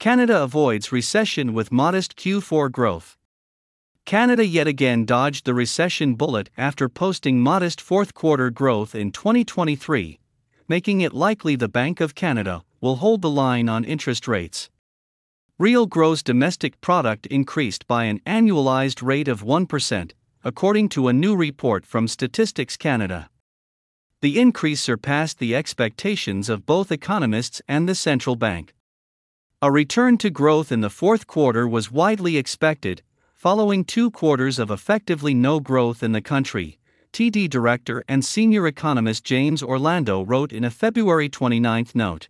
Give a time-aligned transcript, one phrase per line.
[0.00, 3.18] Canada avoids recession with modest Q4 growth.
[4.06, 10.18] Canada yet again dodged the recession bullet after posting modest fourth quarter growth in 2023,
[10.66, 14.70] making it likely the Bank of Canada will hold the line on interest rates.
[15.58, 20.12] Real gross domestic product increased by an annualized rate of 1%,
[20.42, 23.28] according to a new report from Statistics Canada.
[24.22, 28.72] The increase surpassed the expectations of both economists and the central bank.
[29.62, 33.02] A return to growth in the fourth quarter was widely expected,
[33.40, 36.78] Following two quarters of effectively no growth in the country,
[37.14, 42.28] TD Director and Senior Economist James Orlando wrote in a February 29 note.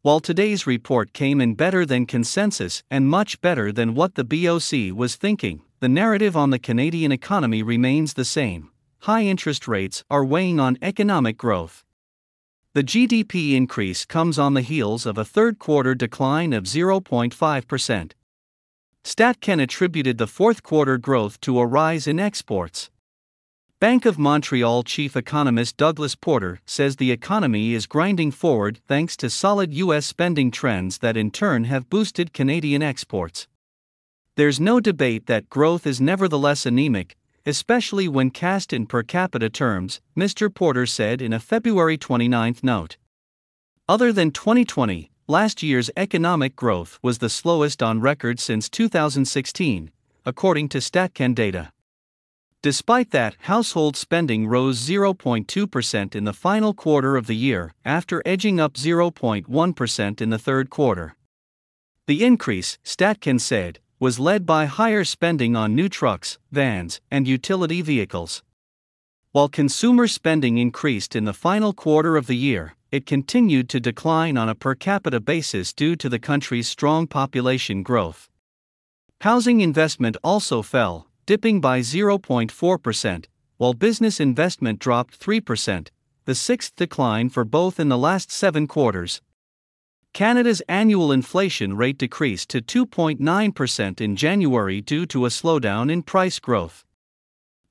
[0.00, 4.96] While today's report came in better than consensus and much better than what the BOC
[4.98, 8.70] was thinking, the narrative on the Canadian economy remains the same.
[9.00, 11.84] High interest rates are weighing on economic growth.
[12.74, 18.12] The GDP increase comes on the heels of a third quarter decline of 0.5%.
[19.04, 22.90] StatCan attributed the fourth quarter growth to a rise in exports.
[23.78, 29.30] Bank of Montreal chief economist Douglas Porter says the economy is grinding forward thanks to
[29.30, 30.04] solid U.S.
[30.04, 33.46] spending trends that in turn have boosted Canadian exports.
[34.34, 40.00] There's no debate that growth is nevertheless anemic, especially when cast in per capita terms,
[40.16, 40.52] Mr.
[40.52, 42.96] Porter said in a February 29 note.
[43.88, 49.90] Other than 2020, last year's economic growth was the slowest on record since 2016,
[50.24, 51.70] according to StatCan data.
[52.62, 58.58] Despite that, household spending rose 0.2% in the final quarter of the year, after edging
[58.58, 61.14] up 0.1% in the third quarter.
[62.06, 67.80] The increase, StatCan said, was led by higher spending on new trucks, vans, and utility
[67.80, 68.42] vehicles.
[69.32, 74.36] While consumer spending increased in the final quarter of the year, it continued to decline
[74.36, 78.28] on a per capita basis due to the country's strong population growth.
[79.22, 83.24] Housing investment also fell, dipping by 0.4%,
[83.56, 85.88] while business investment dropped 3%,
[86.26, 89.22] the sixth decline for both in the last seven quarters.
[90.14, 96.38] Canada's annual inflation rate decreased to 2.9% in January due to a slowdown in price
[96.38, 96.84] growth.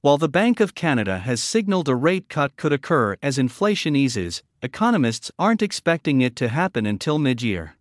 [0.00, 4.42] While the Bank of Canada has signaled a rate cut could occur as inflation eases,
[4.60, 7.76] economists aren't expecting it to happen until mid year.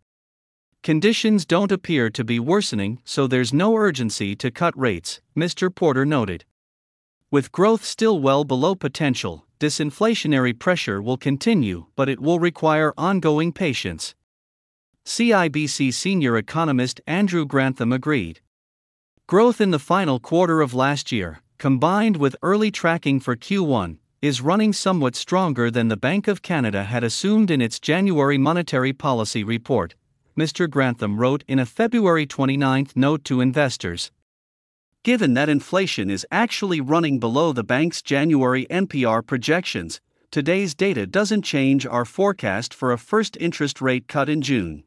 [0.84, 5.74] Conditions don't appear to be worsening, so there's no urgency to cut rates, Mr.
[5.74, 6.46] Porter noted.
[7.32, 13.52] With growth still well below potential, disinflationary pressure will continue, but it will require ongoing
[13.52, 14.14] patience.
[15.06, 18.40] CIBC senior economist Andrew Grantham agreed.
[19.28, 24.42] Growth in the final quarter of last year, combined with early tracking for Q1, is
[24.42, 29.44] running somewhat stronger than the Bank of Canada had assumed in its January monetary policy
[29.44, 29.96] report,
[30.38, 30.70] Mr.
[30.70, 34.12] Grantham wrote in a February 29 note to investors.
[35.04, 41.42] Given that inflation is actually running below the bank's January MPR projections, today's data doesn't
[41.42, 44.84] change our forecast for a first interest rate cut in June.